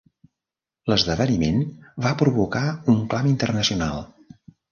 [0.91, 1.59] L'esdeveniment
[2.07, 2.63] va provocar
[2.97, 4.03] un clam internacional.